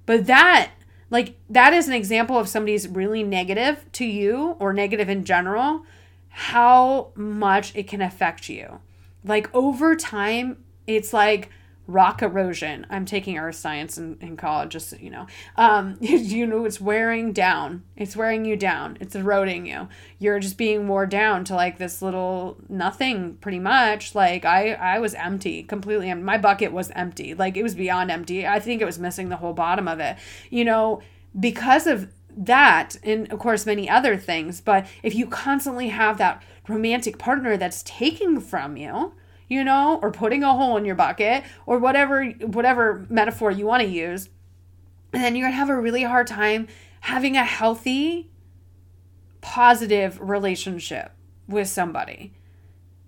But 0.05 0.27
that, 0.27 0.73
like, 1.09 1.37
that 1.49 1.73
is 1.73 1.87
an 1.87 1.95
example 1.95 2.37
of 2.37 2.49
somebody's 2.49 2.89
really 2.89 3.23
negative 3.23 3.87
to 3.93 4.05
you 4.05 4.57
or 4.59 4.73
negative 4.73 5.09
in 5.09 5.25
general 5.25 5.87
how 6.31 7.13
much 7.15 7.75
it 7.77 7.87
can 7.87 8.03
affect 8.03 8.49
you. 8.49 8.81
Like 9.25 9.49
over 9.55 9.97
time, 9.97 10.59
it's 10.87 11.13
like 11.13 11.49
rock 11.87 12.23
erosion. 12.23 12.87
I'm 12.91 13.05
taking 13.05 13.39
earth 13.39 13.57
science 13.57 13.99
in, 13.99 14.19
in 14.21 14.37
college, 14.37 14.71
just 14.71 14.91
so 14.91 14.97
you 14.97 15.11
know. 15.11 15.27
Um, 15.57 15.97
you 16.01 16.47
know, 16.47 16.65
it's 16.65 16.81
wearing 16.81 17.33
down. 17.33 17.85
It's 17.97 18.17
wearing 18.17 18.45
you 18.45 18.57
down. 18.57 18.99
It's 19.01 19.15
eroding 19.15 19.67
you. 19.67 19.89
You're 20.19 20.41
just 20.41 20.59
being 20.59 20.89
wore 20.89 21.07
down 21.07 21.45
to 21.45 21.55
like 21.55 21.79
this 21.79 22.03
little 22.03 22.57
nothing, 22.69 23.35
pretty 23.37 23.61
much. 23.61 24.15
Like 24.15 24.45
I, 24.45 24.73
I 24.73 24.99
was 24.99 25.15
empty, 25.15 25.63
completely 25.63 26.11
empty. 26.11 26.25
My 26.25 26.39
bucket 26.39 26.73
was 26.73 26.91
empty. 26.91 27.35
Like 27.35 27.57
it 27.57 27.63
was 27.63 27.75
beyond 27.75 28.11
empty. 28.11 28.47
I 28.47 28.61
think 28.61 28.83
it 28.83 28.87
was 28.87 28.99
missing 28.99 29.29
the 29.29 29.37
whole 29.37 29.55
bottom 29.55 29.89
of 29.89 30.01
it. 30.01 30.17
You 30.51 30.65
know, 30.65 31.03
because 31.39 31.87
of 31.87 32.13
that 32.37 32.97
and 33.03 33.33
of 33.33 33.39
course 33.39 33.65
many 33.65 33.89
other 33.89 34.15
things 34.15 34.61
but 34.61 34.87
if 35.03 35.15
you 35.15 35.27
constantly 35.27 35.89
have 35.89 36.19
that 36.19 36.43
romantic 36.69 37.17
partner 37.19 37.57
that's 37.57 37.83
taking 37.85 38.41
from 38.41 38.77
you 38.77 39.15
you 39.49 39.63
know 39.63 39.99
or 40.03 40.11
putting 40.11 40.43
a 40.43 40.53
hole 40.53 40.77
in 40.77 40.85
your 40.85 40.95
bucket 40.95 41.45
or 41.67 41.79
whatever 41.79 42.25
whatever 42.25 43.07
metaphor 43.09 43.51
you 43.51 43.67
want 43.67 43.83
to 43.83 43.89
use 43.89 44.29
and 45.13 45.23
then 45.23 45.35
you're 45.35 45.45
going 45.45 45.53
to 45.53 45.57
have 45.57 45.71
a 45.71 45.81
really 45.81 46.03
hard 46.03 46.27
time 46.27 46.67
having 47.01 47.37
a 47.37 47.45
healthy 47.45 48.29
positive 49.41 50.19
relationship 50.21 51.13
with 51.47 51.69
somebody 51.69 52.33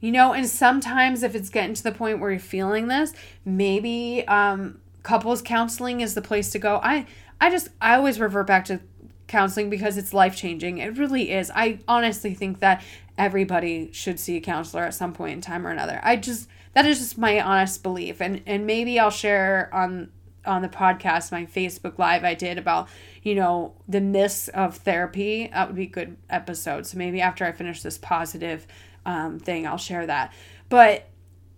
you 0.00 0.12
know 0.12 0.32
and 0.32 0.48
sometimes 0.48 1.22
if 1.22 1.34
it's 1.34 1.48
getting 1.48 1.74
to 1.74 1.82
the 1.82 1.92
point 1.92 2.20
where 2.20 2.30
you're 2.30 2.38
feeling 2.38 2.86
this 2.88 3.12
maybe 3.44 4.24
um 4.28 4.78
couples 5.02 5.42
counseling 5.42 6.00
is 6.00 6.14
the 6.14 6.22
place 6.22 6.50
to 6.50 6.58
go 6.58 6.80
i 6.82 7.04
i 7.40 7.50
just 7.50 7.68
i 7.80 7.94
always 7.94 8.20
revert 8.20 8.46
back 8.46 8.64
to 8.64 8.80
counseling 9.28 9.70
because 9.70 9.96
it's 9.96 10.12
life 10.12 10.34
changing. 10.34 10.78
It 10.78 10.98
really 10.98 11.30
is. 11.30 11.52
I 11.54 11.78
honestly 11.86 12.34
think 12.34 12.58
that 12.58 12.82
everybody 13.18 13.90
should 13.92 14.18
see 14.18 14.36
a 14.36 14.40
counselor 14.40 14.84
at 14.84 14.94
some 14.94 15.12
point 15.12 15.34
in 15.34 15.40
time 15.40 15.66
or 15.66 15.70
another. 15.70 16.00
I 16.02 16.16
just 16.16 16.48
that 16.74 16.86
is 16.86 16.98
just 16.98 17.18
my 17.18 17.40
honest 17.40 17.82
belief 17.82 18.20
and 18.22 18.42
and 18.46 18.66
maybe 18.66 18.98
I'll 18.98 19.10
share 19.10 19.68
on 19.74 20.10
on 20.46 20.62
the 20.62 20.68
podcast 20.68 21.32
my 21.32 21.44
Facebook 21.44 21.98
live 21.98 22.24
I 22.24 22.34
did 22.34 22.56
about 22.56 22.88
you 23.22 23.34
know 23.34 23.74
the 23.88 24.00
myths 24.00 24.48
of 24.48 24.76
therapy. 24.76 25.50
That 25.52 25.66
would 25.66 25.76
be 25.76 25.82
a 25.82 25.86
good 25.86 26.16
episode. 26.30 26.86
So 26.86 26.96
maybe 26.96 27.20
after 27.20 27.44
I 27.44 27.52
finish 27.52 27.82
this 27.82 27.98
positive 27.98 28.66
um, 29.04 29.38
thing, 29.38 29.66
I'll 29.66 29.76
share 29.76 30.06
that. 30.06 30.32
But 30.68 31.08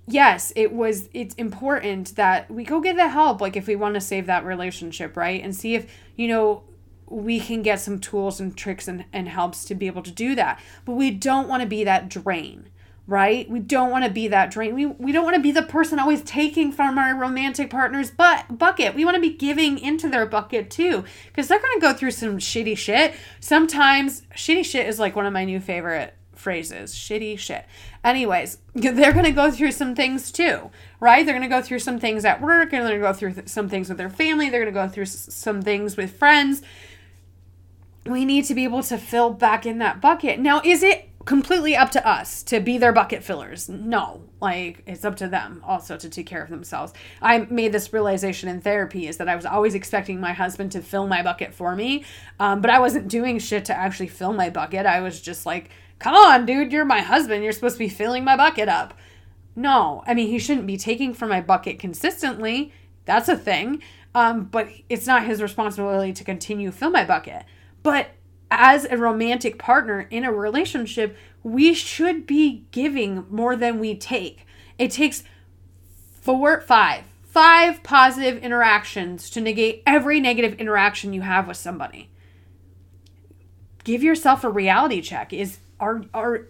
yes, 0.06 0.52
it 0.56 0.72
was 0.72 1.08
it's 1.12 1.34
important 1.34 2.16
that 2.16 2.50
we 2.50 2.64
go 2.64 2.80
get 2.80 2.96
the 2.96 3.08
help 3.08 3.40
like 3.40 3.56
if 3.56 3.66
we 3.66 3.76
want 3.76 3.94
to 3.94 4.00
save 4.00 4.26
that 4.26 4.44
relationship, 4.44 5.16
right? 5.16 5.42
And 5.42 5.54
see 5.54 5.74
if, 5.74 5.92
you 6.16 6.28
know, 6.28 6.62
we 7.10 7.40
can 7.40 7.62
get 7.62 7.80
some 7.80 7.98
tools 7.98 8.40
and 8.40 8.56
tricks 8.56 8.88
and, 8.88 9.04
and 9.12 9.28
helps 9.28 9.64
to 9.66 9.74
be 9.74 9.86
able 9.88 10.02
to 10.02 10.10
do 10.12 10.34
that. 10.36 10.60
But 10.84 10.92
we 10.92 11.10
don't 11.10 11.48
want 11.48 11.62
to 11.62 11.68
be 11.68 11.84
that 11.84 12.08
drain. 12.08 12.68
right? 13.06 13.50
We 13.50 13.58
don't 13.58 13.90
want 13.90 14.04
to 14.04 14.10
be 14.10 14.28
that 14.28 14.52
drain. 14.52 14.74
We, 14.74 14.86
we 14.86 15.10
don't 15.10 15.24
want 15.24 15.34
to 15.34 15.42
be 15.42 15.50
the 15.50 15.62
person 15.62 15.98
always 15.98 16.22
taking 16.22 16.70
from 16.70 16.96
our 16.96 17.16
romantic 17.16 17.68
partner's 17.68 18.10
but 18.10 18.56
bucket. 18.56 18.94
We 18.94 19.04
want 19.04 19.16
to 19.16 19.20
be 19.20 19.34
giving 19.34 19.78
into 19.78 20.08
their 20.08 20.26
bucket 20.26 20.70
too, 20.70 21.04
because 21.26 21.48
they're 21.48 21.58
going 21.58 21.74
to 21.74 21.80
go 21.80 21.92
through 21.92 22.12
some 22.12 22.38
shitty 22.38 22.78
shit. 22.78 23.14
Sometimes, 23.40 24.22
shitty 24.36 24.64
shit 24.64 24.86
is 24.86 25.00
like 25.00 25.16
one 25.16 25.26
of 25.26 25.32
my 25.32 25.44
new 25.44 25.58
favorite 25.58 26.14
phrases 26.36 26.94
shitty 26.94 27.36
shit. 27.38 27.66
Anyways, 28.04 28.58
they're 28.74 29.12
going 29.12 29.24
to 29.24 29.32
go 29.32 29.50
through 29.50 29.72
some 29.72 29.96
things 29.96 30.30
too, 30.30 30.70
right? 31.00 31.26
They're 31.26 31.34
going 31.34 31.50
to 31.50 31.54
go 31.54 31.62
through 31.62 31.80
some 31.80 31.98
things 31.98 32.24
at 32.24 32.40
work, 32.40 32.72
and 32.72 32.86
they're 32.86 32.98
going 32.98 33.00
to 33.00 33.06
go 33.08 33.12
through 33.12 33.32
th- 33.34 33.48
some 33.48 33.68
things 33.68 33.88
with 33.88 33.98
their 33.98 34.08
family, 34.08 34.50
they're 34.50 34.62
going 34.62 34.72
to 34.72 34.80
go 34.80 34.88
through 34.88 35.02
s- 35.02 35.34
some 35.34 35.62
things 35.62 35.96
with 35.96 36.16
friends. 36.16 36.62
We 38.06 38.24
need 38.24 38.44
to 38.46 38.54
be 38.54 38.64
able 38.64 38.82
to 38.84 38.98
fill 38.98 39.30
back 39.30 39.66
in 39.66 39.78
that 39.78 40.00
bucket. 40.00 40.38
Now, 40.38 40.62
is 40.64 40.82
it 40.82 41.10
completely 41.24 41.76
up 41.76 41.90
to 41.90 42.06
us 42.08 42.42
to 42.42 42.60
be 42.60 42.78
their 42.78 42.92
bucket 42.92 43.22
fillers. 43.22 43.68
No, 43.68 44.22
like 44.40 44.82
it's 44.86 45.04
up 45.04 45.16
to 45.16 45.28
them 45.28 45.62
also 45.64 45.96
to 45.96 46.08
take 46.08 46.26
care 46.26 46.42
of 46.42 46.48
themselves. 46.48 46.92
I 47.20 47.38
made 47.50 47.72
this 47.72 47.92
realization 47.92 48.48
in 48.48 48.60
therapy 48.60 49.06
is 49.06 49.18
that 49.18 49.28
I 49.28 49.36
was 49.36 49.44
always 49.44 49.74
expecting 49.74 50.20
my 50.20 50.32
husband 50.32 50.72
to 50.72 50.82
fill 50.82 51.06
my 51.06 51.22
bucket 51.22 51.52
for 51.52 51.76
me, 51.76 52.04
um, 52.38 52.60
but 52.60 52.70
I 52.70 52.80
wasn't 52.80 53.08
doing 53.08 53.38
shit 53.38 53.66
to 53.66 53.76
actually 53.76 54.08
fill 54.08 54.32
my 54.32 54.50
bucket. 54.50 54.86
I 54.86 55.00
was 55.00 55.20
just 55.20 55.44
like, 55.44 55.70
come 55.98 56.14
on, 56.14 56.46
dude, 56.46 56.72
you're 56.72 56.84
my 56.84 57.00
husband. 57.00 57.44
You're 57.44 57.52
supposed 57.52 57.76
to 57.76 57.80
be 57.80 57.88
filling 57.88 58.24
my 58.24 58.36
bucket 58.36 58.68
up. 58.68 58.94
No, 59.54 60.02
I 60.06 60.14
mean, 60.14 60.28
he 60.28 60.38
shouldn't 60.38 60.66
be 60.66 60.78
taking 60.78 61.12
from 61.12 61.28
my 61.28 61.42
bucket 61.42 61.78
consistently. 61.78 62.72
That's 63.04 63.28
a 63.28 63.36
thing. 63.36 63.82
Um, 64.14 64.44
but 64.44 64.68
it's 64.88 65.06
not 65.06 65.26
his 65.26 65.40
responsibility 65.40 66.12
to 66.14 66.24
continue 66.24 66.72
fill 66.72 66.90
my 66.90 67.04
bucket. 67.04 67.44
But 67.82 68.10
as 68.50 68.84
a 68.84 68.96
romantic 68.96 69.58
partner 69.58 70.06
in 70.10 70.24
a 70.24 70.32
relationship, 70.32 71.16
we 71.42 71.72
should 71.72 72.26
be 72.26 72.66
giving 72.70 73.24
more 73.30 73.56
than 73.56 73.78
we 73.78 73.94
take. 73.94 74.46
It 74.78 74.90
takes 74.90 75.22
four, 76.20 76.60
five, 76.60 77.04
five 77.22 77.82
positive 77.82 78.42
interactions 78.42 79.30
to 79.30 79.40
negate 79.40 79.82
every 79.86 80.20
negative 80.20 80.54
interaction 80.54 81.12
you 81.12 81.22
have 81.22 81.46
with 81.46 81.56
somebody. 81.56 82.10
Give 83.84 84.02
yourself 84.02 84.44
a 84.44 84.50
reality 84.50 85.00
check. 85.00 85.32
Is 85.32 85.58
are 85.78 86.02
are 86.12 86.48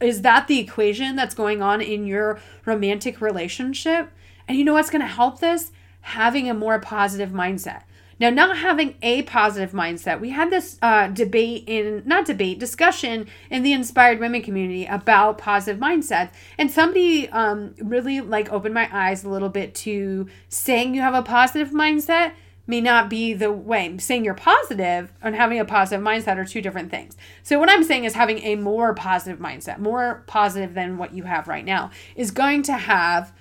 is 0.00 0.22
that 0.22 0.48
the 0.48 0.58
equation 0.58 1.16
that's 1.16 1.34
going 1.34 1.62
on 1.62 1.80
in 1.80 2.06
your 2.06 2.40
romantic 2.64 3.20
relationship? 3.20 4.10
And 4.48 4.58
you 4.58 4.64
know 4.64 4.72
what's 4.72 4.90
going 4.90 5.02
to 5.02 5.06
help 5.06 5.40
this? 5.40 5.70
Having 6.00 6.50
a 6.50 6.54
more 6.54 6.80
positive 6.80 7.30
mindset. 7.30 7.82
Now, 8.22 8.30
not 8.30 8.56
having 8.58 8.94
a 9.02 9.22
positive 9.22 9.72
mindset, 9.72 10.20
we 10.20 10.30
had 10.30 10.48
this 10.48 10.78
uh, 10.80 11.08
debate 11.08 11.64
in, 11.66 12.04
not 12.06 12.24
debate, 12.24 12.60
discussion 12.60 13.26
in 13.50 13.64
the 13.64 13.72
inspired 13.72 14.20
women 14.20 14.42
community 14.42 14.86
about 14.86 15.38
positive 15.38 15.80
mindsets. 15.80 16.30
And 16.56 16.70
somebody 16.70 17.28
um, 17.30 17.74
really 17.80 18.20
like 18.20 18.52
opened 18.52 18.74
my 18.74 18.88
eyes 18.92 19.24
a 19.24 19.28
little 19.28 19.48
bit 19.48 19.74
to 19.74 20.28
saying 20.48 20.94
you 20.94 21.00
have 21.00 21.14
a 21.14 21.22
positive 21.22 21.70
mindset 21.70 22.34
may 22.68 22.80
not 22.80 23.10
be 23.10 23.34
the 23.34 23.50
way. 23.50 23.98
Saying 23.98 24.24
you're 24.24 24.34
positive 24.34 25.12
and 25.20 25.34
having 25.34 25.58
a 25.58 25.64
positive 25.64 26.04
mindset 26.04 26.36
are 26.36 26.44
two 26.44 26.62
different 26.62 26.92
things. 26.92 27.16
So, 27.42 27.58
what 27.58 27.68
I'm 27.68 27.82
saying 27.82 28.04
is 28.04 28.14
having 28.14 28.38
a 28.44 28.54
more 28.54 28.94
positive 28.94 29.40
mindset, 29.40 29.80
more 29.80 30.22
positive 30.28 30.74
than 30.74 30.96
what 30.96 31.12
you 31.12 31.24
have 31.24 31.48
right 31.48 31.64
now, 31.64 31.90
is 32.14 32.30
going 32.30 32.62
to 32.62 32.74
have 32.74 33.32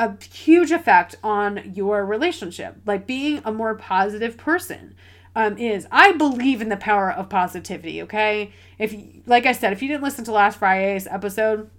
a 0.00 0.16
huge 0.24 0.70
effect 0.70 1.16
on 1.22 1.72
your 1.74 2.06
relationship. 2.06 2.76
Like 2.86 3.06
being 3.06 3.42
a 3.44 3.52
more 3.52 3.74
positive 3.74 4.36
person 4.36 4.94
um, 5.36 5.58
is. 5.58 5.86
I 5.92 6.12
believe 6.12 6.62
in 6.62 6.70
the 6.70 6.76
power 6.76 7.12
of 7.12 7.28
positivity. 7.28 8.02
Okay, 8.02 8.52
if 8.78 8.94
like 9.26 9.46
I 9.46 9.52
said, 9.52 9.72
if 9.72 9.82
you 9.82 9.88
didn't 9.88 10.02
listen 10.02 10.24
to 10.24 10.32
last 10.32 10.58
Friday's 10.58 11.06
episode, 11.06 11.70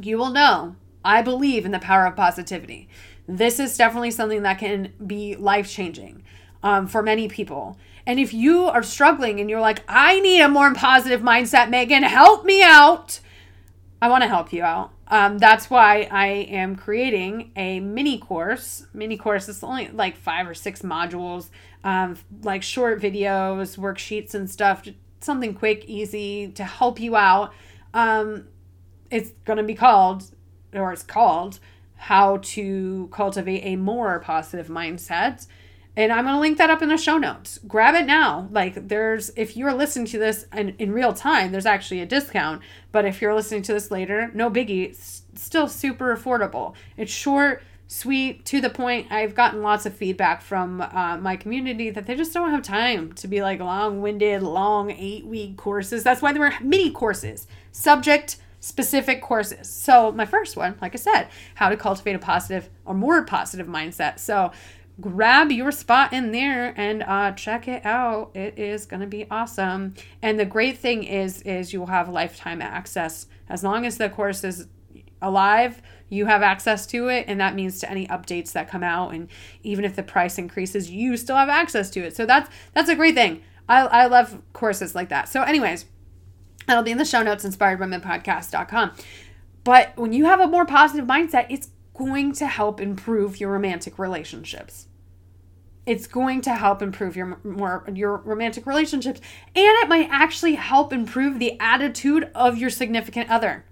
you 0.00 0.18
will 0.18 0.30
know 0.30 0.76
I 1.04 1.22
believe 1.22 1.64
in 1.64 1.72
the 1.72 1.78
power 1.78 2.06
of 2.06 2.16
positivity. 2.16 2.88
This 3.26 3.58
is 3.58 3.76
definitely 3.76 4.10
something 4.10 4.42
that 4.42 4.58
can 4.58 4.92
be 5.04 5.34
life 5.34 5.70
changing 5.70 6.22
um, 6.62 6.86
for 6.86 7.02
many 7.02 7.28
people. 7.28 7.78
And 8.06 8.20
if 8.20 8.34
you 8.34 8.64
are 8.64 8.82
struggling 8.82 9.40
and 9.40 9.48
you're 9.48 9.60
like, 9.60 9.82
I 9.88 10.20
need 10.20 10.42
a 10.42 10.48
more 10.48 10.74
positive 10.74 11.22
mindset, 11.22 11.70
Megan, 11.70 12.02
help 12.02 12.44
me 12.44 12.62
out. 12.62 13.20
I 14.02 14.08
want 14.08 14.22
to 14.22 14.28
help 14.28 14.52
you 14.52 14.62
out. 14.62 14.92
Um, 15.14 15.38
that's 15.38 15.70
why 15.70 16.08
I 16.10 16.26
am 16.26 16.74
creating 16.74 17.52
a 17.54 17.78
mini 17.78 18.18
course. 18.18 18.88
Mini 18.92 19.16
course 19.16 19.48
is 19.48 19.62
only 19.62 19.86
like 19.86 20.16
five 20.16 20.48
or 20.48 20.54
six 20.54 20.82
modules, 20.82 21.50
um, 21.84 22.16
like 22.42 22.64
short 22.64 23.00
videos, 23.00 23.78
worksheets, 23.78 24.34
and 24.34 24.50
stuff. 24.50 24.82
Something 25.20 25.54
quick, 25.54 25.84
easy 25.84 26.48
to 26.56 26.64
help 26.64 26.98
you 26.98 27.14
out. 27.14 27.52
Um, 27.94 28.48
it's 29.08 29.30
going 29.44 29.58
to 29.58 29.62
be 29.62 29.76
called, 29.76 30.24
or 30.72 30.92
it's 30.92 31.04
called, 31.04 31.60
How 31.94 32.38
to 32.38 33.08
Cultivate 33.12 33.62
a 33.62 33.76
More 33.76 34.18
Positive 34.18 34.66
Mindset. 34.66 35.46
And 35.96 36.12
I'm 36.12 36.24
going 36.24 36.34
to 36.34 36.40
link 36.40 36.58
that 36.58 36.70
up 36.70 36.82
in 36.82 36.88
the 36.88 36.96
show 36.96 37.18
notes. 37.18 37.60
Grab 37.68 37.94
it 37.94 38.04
now. 38.04 38.48
Like, 38.50 38.88
there's, 38.88 39.30
if 39.36 39.56
you're 39.56 39.72
listening 39.72 40.06
to 40.06 40.18
this 40.18 40.46
in, 40.52 40.70
in 40.78 40.92
real 40.92 41.12
time, 41.12 41.52
there's 41.52 41.66
actually 41.66 42.00
a 42.00 42.06
discount. 42.06 42.62
But 42.90 43.04
if 43.04 43.22
you're 43.22 43.34
listening 43.34 43.62
to 43.62 43.72
this 43.72 43.90
later, 43.90 44.30
no 44.34 44.50
biggie. 44.50 44.88
It's 44.88 45.22
still 45.34 45.68
super 45.68 46.16
affordable. 46.16 46.74
It's 46.96 47.12
short, 47.12 47.62
sweet, 47.86 48.44
to 48.46 48.60
the 48.60 48.70
point. 48.70 49.06
I've 49.10 49.36
gotten 49.36 49.62
lots 49.62 49.86
of 49.86 49.94
feedback 49.94 50.42
from 50.42 50.80
uh, 50.80 51.16
my 51.18 51.36
community 51.36 51.90
that 51.90 52.06
they 52.06 52.16
just 52.16 52.34
don't 52.34 52.50
have 52.50 52.62
time 52.62 53.12
to 53.12 53.28
be 53.28 53.40
like 53.40 53.60
long 53.60 54.02
winded, 54.02 54.42
long 54.42 54.90
eight 54.90 55.26
week 55.26 55.56
courses. 55.56 56.02
That's 56.02 56.20
why 56.20 56.32
there 56.32 56.42
were 56.42 56.54
mini 56.60 56.90
courses, 56.90 57.46
subject 57.70 58.38
specific 58.58 59.20
courses. 59.20 59.68
So, 59.68 60.10
my 60.10 60.24
first 60.24 60.56
one, 60.56 60.76
like 60.80 60.94
I 60.94 60.98
said, 60.98 61.28
how 61.54 61.68
to 61.68 61.76
cultivate 61.76 62.14
a 62.14 62.18
positive 62.18 62.70
or 62.86 62.94
more 62.94 63.22
positive 63.24 63.66
mindset. 63.66 64.18
So, 64.18 64.52
grab 65.00 65.50
your 65.50 65.72
spot 65.72 66.12
in 66.12 66.32
there 66.32 66.72
and 66.76 67.02
uh, 67.02 67.32
check 67.32 67.68
it 67.68 67.84
out. 67.84 68.30
It 68.34 68.58
is 68.58 68.86
going 68.86 69.00
to 69.00 69.06
be 69.06 69.26
awesome. 69.30 69.94
And 70.22 70.38
the 70.38 70.44
great 70.44 70.78
thing 70.78 71.04
is 71.04 71.42
is 71.42 71.72
you'll 71.72 71.86
have 71.86 72.08
lifetime 72.08 72.62
access. 72.62 73.26
As 73.48 73.64
long 73.64 73.84
as 73.84 73.98
the 73.98 74.08
course 74.08 74.44
is 74.44 74.68
alive 75.20 75.80
you 76.08 76.26
have 76.26 76.42
access 76.42 76.86
to 76.86 77.08
it 77.08 77.24
and 77.28 77.40
that 77.40 77.54
means 77.54 77.80
to 77.80 77.90
any 77.90 78.06
updates 78.08 78.52
that 78.52 78.68
come 78.68 78.82
out 78.82 79.14
and 79.14 79.28
even 79.62 79.84
if 79.84 79.96
the 79.96 80.02
price 80.02 80.38
increases 80.38 80.90
you 80.90 81.16
still 81.16 81.36
have 81.36 81.48
access 81.48 81.90
to 81.90 82.00
it. 82.00 82.14
So 82.16 82.26
that's 82.26 82.48
that's 82.72 82.88
a 82.88 82.94
great 82.94 83.14
thing. 83.14 83.42
I, 83.68 83.80
I 83.82 84.06
love 84.06 84.42
courses 84.52 84.94
like 84.94 85.08
that. 85.08 85.28
So 85.28 85.42
anyways 85.42 85.86
that'll 86.66 86.82
be 86.82 86.90
in 86.90 86.98
the 86.98 87.04
show 87.04 87.22
notes 87.22 87.44
inspiredwomenpodcast.com 87.44 88.92
but 89.64 89.96
when 89.96 90.12
you 90.12 90.24
have 90.26 90.40
a 90.40 90.46
more 90.46 90.64
positive 90.64 91.06
mindset 91.06 91.46
it's 91.50 91.68
going 91.94 92.32
to 92.32 92.46
help 92.46 92.80
improve 92.80 93.40
your 93.40 93.52
romantic 93.52 93.98
relationships. 93.98 94.88
It's 95.86 96.06
going 96.06 96.40
to 96.42 96.54
help 96.54 96.82
improve 96.82 97.16
your 97.16 97.38
more 97.44 97.84
your 97.92 98.16
romantic 98.18 98.66
relationships 98.66 99.20
and 99.54 99.64
it 99.82 99.88
might 99.88 100.08
actually 100.10 100.54
help 100.54 100.92
improve 100.92 101.38
the 101.38 101.58
attitude 101.60 102.30
of 102.34 102.58
your 102.58 102.70
significant 102.70 103.30
other. 103.30 103.64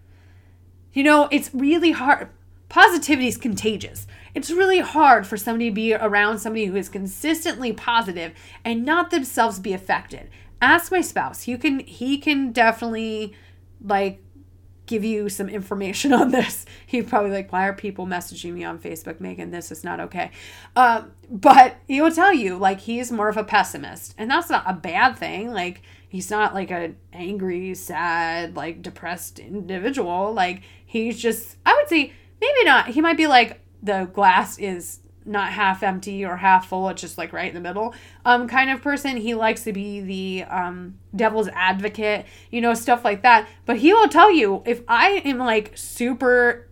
You 0.93 1.03
know, 1.05 1.29
it's 1.31 1.55
really 1.55 1.93
hard. 1.93 2.29
Positivity 2.69 3.29
is 3.29 3.37
contagious. 3.37 4.07
It's 4.35 4.51
really 4.51 4.81
hard 4.81 5.27
for 5.27 5.37
somebody 5.37 5.71
to 5.71 5.75
be 5.75 5.95
around 5.95 6.39
somebody 6.39 6.67
who 6.67 6.77
is 6.77 6.89
consistently 6.89 7.73
positive 7.73 8.33
and 8.65 8.85
not 8.85 9.11
themselves 9.11 9.59
be 9.59 9.73
affected. 9.73 10.31
Ask 10.61 10.93
my 10.93 11.01
spouse. 11.01 11.49
You 11.49 11.59
can 11.59 11.81
he 11.81 12.19
can 12.19 12.53
definitely 12.53 13.35
like 13.83 14.23
give 14.87 15.05
you 15.05 15.29
some 15.29 15.49
information 15.49 16.13
on 16.23 16.31
this. 16.31 16.67
He'd 16.87 17.09
probably 17.09 17.31
like, 17.31 17.53
why 17.53 17.67
are 17.67 17.73
people 17.73 18.07
messaging 18.07 18.53
me 18.53 18.65
on 18.65 18.79
Facebook, 18.79 19.21
Megan? 19.21 19.51
This 19.51 19.71
is 19.71 19.85
not 19.85 20.01
okay. 20.01 20.31
Um, 20.77 21.13
but 21.31 21.77
he 21.87 22.01
will 22.01 22.13
tell 22.13 22.33
you 22.33 22.57
like 22.57 22.81
he's 22.81 23.13
more 23.13 23.29
of 23.29 23.37
a 23.37 23.45
pessimist, 23.45 24.15
and 24.19 24.31
that's 24.31 24.51
not 24.51 24.65
a 24.67 24.75
bad 24.75 25.17
thing. 25.17 25.53
Like 25.53 25.83
he's 26.09 26.31
not 26.31 26.55
like 26.55 26.71
a 26.71 26.93
angry, 27.13 27.75
sad, 27.75 28.57
like 28.57 28.83
depressed 28.83 29.39
individual. 29.39 30.33
Like 30.33 30.63
he's 30.85 31.21
just, 31.21 31.57
I 31.65 31.75
would 31.75 31.89
say 31.89 32.13
maybe 32.41 32.65
not. 32.65 32.89
He 32.89 33.01
might 33.01 33.17
be 33.17 33.27
like 33.27 33.61
the 33.83 34.09
glass 34.13 34.59
is 34.59 35.01
not 35.25 35.53
half 35.53 35.83
empty 35.83 36.25
or 36.25 36.37
half 36.37 36.69
full 36.69 36.89
it's 36.89 37.01
just 37.01 37.19
like 37.19 37.33
right 37.33 37.49
in 37.49 37.55
the 37.55 37.61
middle 37.61 37.95
um 38.25 38.49
kind 38.49 38.71
of 38.71 38.83
person. 38.83 39.17
He 39.17 39.35
likes 39.35 39.65
to 39.65 39.73
be 39.73 40.01
the 40.01 40.45
um 40.45 40.99
devil's 41.15 41.49
advocate 41.49 42.27
you 42.51 42.61
know 42.61 42.75
stuff 42.75 43.05
like 43.05 43.23
that. 43.23 43.49
But 43.67 43.79
he 43.79 43.93
will 43.93 44.09
tell 44.09 44.33
you 44.33 44.63
if 44.65 44.83
i 44.89 45.23
am 45.25 45.39
like 45.39 45.73
super 45.75 46.69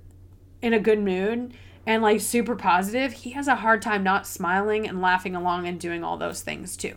in 0.63 0.73
a 0.73 0.81
good 0.81 0.99
mood 0.99 1.55
and 1.87 2.03
like 2.03 2.21
super 2.21 2.57
positive 2.57 3.13
he 3.13 3.31
has 3.31 3.49
a 3.49 3.57
hard 3.57 3.83
time 3.83 4.03
not 4.03 4.27
smiling 4.27 4.87
and 4.89 5.01
laughing 5.01 5.35
along 5.35 5.67
and 5.67 5.81
doing 5.81 6.05
all 6.05 6.17
those 6.17 6.43
things 6.43 6.77
too. 6.77 6.97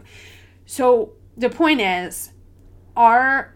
So 0.66 1.14
the 1.36 1.50
point 1.50 1.82
is 1.82 2.32
our 2.96 3.54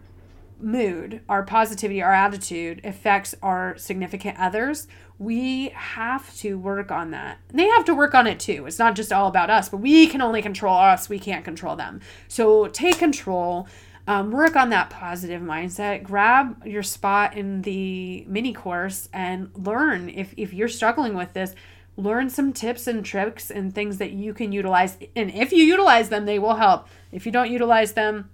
mood, 0.60 1.20
our 1.28 1.42
positivity, 1.42 2.02
our 2.02 2.12
attitude 2.12 2.80
affects 2.84 3.34
our 3.42 3.76
significant 3.76 4.38
others, 4.38 4.88
we 5.18 5.70
have 5.70 6.32
to 6.36 6.56
work 6.56 6.92
on 6.92 7.10
that. 7.10 7.38
They 7.52 7.66
have 7.66 7.84
to 7.86 7.94
work 7.94 8.14
on 8.14 8.26
it 8.26 8.38
too. 8.38 8.66
It's 8.66 8.78
not 8.78 8.94
just 8.94 9.12
all 9.12 9.26
about 9.26 9.50
us, 9.50 9.68
but 9.68 9.78
we 9.78 10.06
can 10.06 10.22
only 10.22 10.42
control 10.42 10.76
us. 10.76 11.08
We 11.08 11.18
can't 11.18 11.44
control 11.44 11.74
them. 11.74 12.00
So 12.28 12.68
take 12.68 12.98
control. 12.98 13.66
um, 14.08 14.30
work 14.30 14.56
on 14.56 14.70
that 14.70 14.88
positive 14.88 15.42
mindset. 15.42 16.02
Grab 16.02 16.66
your 16.66 16.82
spot 16.82 17.36
in 17.36 17.60
the 17.60 18.24
mini 18.26 18.54
course 18.54 19.08
and 19.12 19.50
learn. 19.54 20.08
If, 20.08 20.32
if 20.38 20.54
you're 20.54 20.68
struggling 20.68 21.14
with 21.14 21.34
this, 21.34 21.54
learn 21.98 22.30
some 22.30 22.54
tips 22.54 22.86
and 22.86 23.04
tricks 23.04 23.50
and 23.50 23.74
things 23.74 23.98
that 23.98 24.12
you 24.12 24.32
can 24.32 24.50
utilize. 24.50 24.96
And 25.14 25.30
if 25.30 25.52
you 25.52 25.62
utilize 25.62 26.08
them, 26.08 26.24
they 26.24 26.38
will 26.38 26.54
help. 26.54 26.88
If 27.12 27.26
you 27.26 27.32
don't 27.32 27.50
utilize 27.50 27.92
them, 27.92 28.30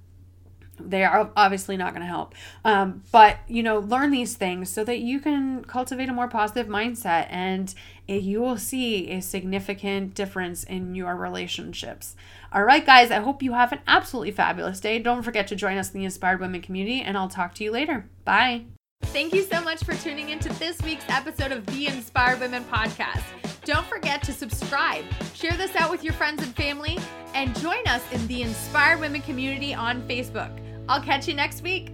they 0.79 1.05
are 1.05 1.31
obviously 1.37 1.77
not 1.77 1.93
going 1.93 2.03
to 2.03 2.07
help. 2.07 2.35
Um, 2.65 3.03
but, 3.13 3.39
you 3.49 3.63
know, 3.63 3.79
learn 3.79 4.11
these 4.11 4.35
things 4.35 4.71
so 4.71 4.85
that 4.85 4.99
you 4.99 5.21
can 5.21 5.65
cultivate 5.65 6.09
a 6.09 6.13
more 6.13 6.29
positive 6.29 6.67
mindset 6.67 7.27
and 7.31 7.75
you 8.07 8.41
will 8.41 8.59
see 8.59 9.11
a 9.11 9.21
significant 9.21 10.15
difference 10.15 10.65
in 10.65 10.95
your 10.95 11.17
relationships. 11.17 12.17
All 12.53 12.65
right, 12.65 12.85
guys, 12.85 13.11
I 13.11 13.21
hope 13.21 13.43
you 13.43 13.53
have 13.53 13.73
an 13.73 13.81
absolutely 13.87 14.33
fabulous 14.33 14.81
day. 14.81 14.99
Don't 14.99 15.23
forget 15.23 15.47
to 15.49 15.57
join 15.57 15.79
us 15.79 15.93
in 15.93 16.01
the 16.01 16.05
Inspired 16.05 16.41
Women 16.41 16.61
community, 16.61 17.01
and 17.01 17.17
I'll 17.17 17.29
talk 17.29 17.55
to 17.55 17.65
you 17.65 17.71
later. 17.71 18.09
Bye. 18.25 18.67
Thank 19.07 19.35
you 19.35 19.43
so 19.43 19.61
much 19.61 19.85
for 19.85 19.95
tuning 19.95 20.31
into 20.31 20.49
this 20.55 20.81
week's 20.83 21.05
episode 21.09 21.53
of 21.53 21.65
the 21.67 21.87
Inspired 21.87 22.41
Women 22.41 22.65
podcast. 22.65 23.23
Don't 23.65 23.87
forget 23.87 24.23
to 24.25 24.33
subscribe, 24.33 25.05
share 25.35 25.57
this 25.57 25.75
out 25.77 25.91
with 25.91 26.05
your 26.05 26.13
friends 26.13 26.43
and 26.43 26.55
family, 26.55 26.99
and 27.35 27.59
join 27.61 27.87
us 27.87 28.03
in 28.13 28.27
the 28.27 28.43
Inspired 28.43 29.01
Women 29.01 29.23
community 29.23 29.75
on 29.75 30.03
Facebook. 30.09 30.64
I'll 30.89 31.01
catch 31.01 31.29
you 31.29 31.35
next 31.35 31.63
week. 31.63 31.91